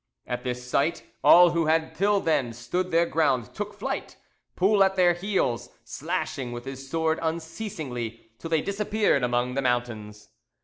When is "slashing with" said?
5.83-6.65